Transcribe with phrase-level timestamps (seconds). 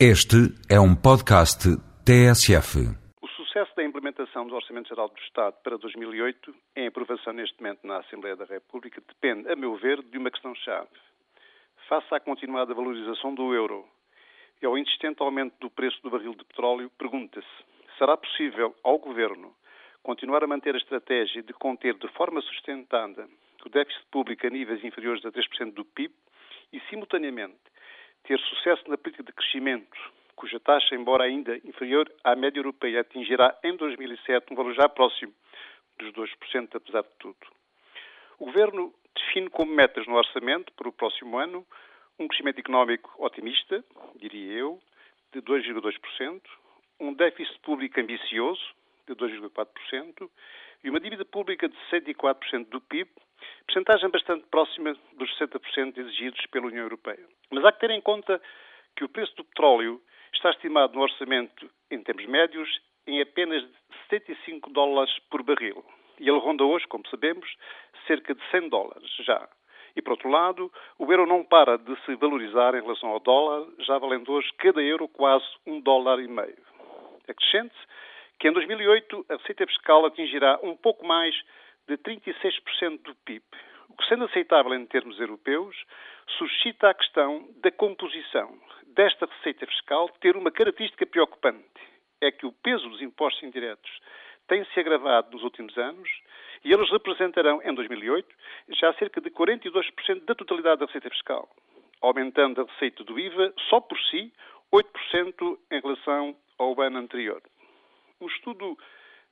[0.00, 1.70] Este é um podcast
[2.04, 2.82] TSF.
[3.22, 7.86] O sucesso da implementação do Orçamento Geral do Estado para 2008, em aprovação neste momento
[7.86, 10.88] na Assembleia da República, depende, a meu ver, de uma questão-chave.
[11.88, 13.86] Face à continuada valorização do euro
[14.60, 17.46] e ao insistente aumento do preço do barril de petróleo, pergunta-se:
[17.96, 19.54] será possível ao Governo
[20.02, 23.28] continuar a manter a estratégia de conter de forma sustentada
[23.64, 26.12] o déficit público a níveis inferiores a 3% do PIB
[26.72, 27.54] e, simultaneamente,
[28.24, 29.96] ter sucesso na política de crescimento,
[30.34, 35.32] cuja taxa, embora ainda inferior à média europeia, atingirá em 2007 um valor já próximo
[35.98, 37.36] dos 2%, apesar de tudo.
[38.38, 41.64] O Governo define como metas no orçamento para o próximo ano
[42.18, 43.84] um crescimento económico otimista,
[44.16, 44.80] diria eu,
[45.32, 46.40] de 2,2%,
[47.00, 48.62] um déficit público ambicioso,
[49.06, 50.30] de 2,4%,
[50.82, 53.10] e uma dívida pública de 64% do PIB,
[53.66, 57.26] percentagem bastante próxima dos 60% exigidos pela União Europeia.
[57.50, 58.40] Mas há que ter em conta
[58.96, 60.00] que o preço do petróleo
[60.32, 62.68] está estimado no orçamento, em termos médios,
[63.06, 63.64] em apenas
[64.10, 65.84] 75 dólares por barril.
[66.18, 67.48] E ele ronda hoje, como sabemos,
[68.06, 69.48] cerca de 100 dólares já.
[69.96, 73.66] E, por outro lado, o euro não para de se valorizar em relação ao dólar,
[73.80, 76.58] já valendo hoje cada euro quase um dólar e meio.
[77.28, 77.86] Acrescente-se
[78.38, 81.34] que em 2008 a receita fiscal atingirá um pouco mais
[81.88, 83.44] de 36% do PIB,
[83.88, 85.76] o que, sendo aceitável em termos europeus,
[86.38, 88.58] suscita a questão da composição
[88.94, 91.64] desta receita fiscal ter uma característica preocupante.
[92.20, 93.90] É que o peso dos impostos indiretos
[94.46, 96.08] tem-se agravado nos últimos anos
[96.64, 98.26] e eles representarão, em 2008,
[98.70, 101.48] já cerca de 42% da totalidade da receita fiscal,
[102.00, 104.32] aumentando a receita do IVA só por si
[104.72, 107.42] 8% em relação ao ano anterior.
[108.24, 108.78] Um estudo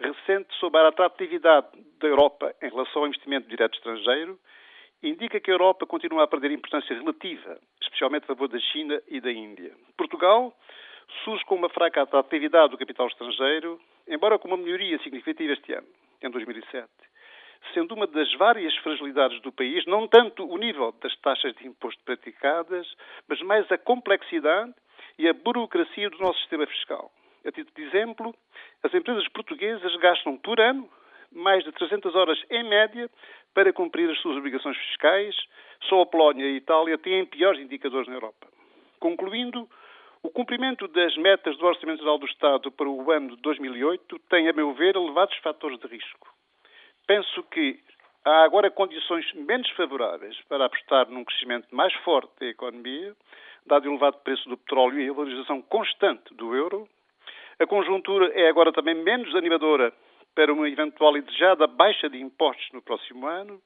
[0.00, 1.66] recente sobre a atratividade
[2.00, 4.40] da Europa em relação ao investimento direto estrangeiro
[5.02, 9.20] indica que a Europa continua a perder importância relativa, especialmente a favor da China e
[9.20, 9.74] da Índia.
[9.94, 10.56] Portugal
[11.22, 15.88] surge com uma fraca atratividade do capital estrangeiro, embora com uma melhoria significativa este ano,
[16.22, 16.88] em 2007.
[17.74, 22.02] Sendo uma das várias fragilidades do país, não tanto o nível das taxas de imposto
[22.04, 22.90] praticadas,
[23.28, 24.72] mas mais a complexidade
[25.18, 27.12] e a burocracia do nosso sistema fiscal.
[27.48, 28.34] A título de exemplo,
[28.82, 30.86] as empresas portuguesas gastam por ano
[31.32, 33.08] mais de 300 horas em média
[33.54, 35.34] para cumprir as suas obrigações fiscais.
[35.88, 38.46] Só a Polónia e a Itália têm piores indicadores na Europa.
[39.00, 39.66] Concluindo,
[40.22, 44.46] o cumprimento das metas do Orçamento Geral do Estado para o ano de 2008 tem,
[44.46, 46.28] a meu ver, elevados fatores de risco.
[47.06, 47.80] Penso que
[48.26, 53.16] há agora condições menos favoráveis para apostar num crescimento mais forte da economia,
[53.64, 56.86] dado o elevado preço do petróleo e a valorização constante do euro,
[57.60, 59.92] a conjuntura é agora também menos animadora
[60.34, 63.60] para uma eventual e desejada baixa de impostos no próximo ano.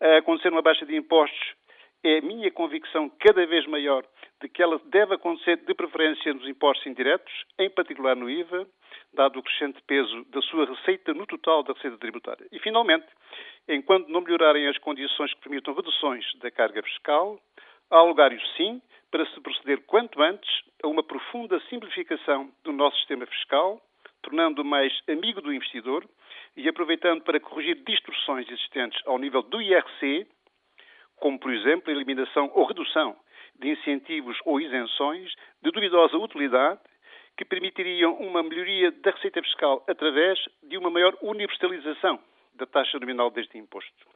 [0.00, 1.54] A acontecer uma baixa de impostos
[2.02, 4.04] é a minha convicção cada vez maior
[4.40, 8.66] de que ela deve acontecer de preferência nos impostos indiretos, em particular no IVA,
[9.12, 12.46] dado o crescente peso da sua receita no total da receita tributária.
[12.52, 13.06] E, finalmente,
[13.68, 17.40] enquanto não melhorarem as condições que permitam reduções da carga fiscal,
[17.90, 20.50] há lugares, sim, para se proceder quanto antes
[20.82, 23.80] a uma profunda simplificação do nosso sistema fiscal,
[24.22, 26.04] tornando-o mais amigo do investidor
[26.56, 30.26] e aproveitando para corrigir distorções existentes ao nível do IRC,
[31.16, 33.16] como, por exemplo, a eliminação ou redução
[33.58, 36.80] de incentivos ou isenções de duvidosa utilidade
[37.36, 42.18] que permitiriam uma melhoria da receita fiscal através de uma maior universalização
[42.54, 44.06] da taxa nominal deste imposto.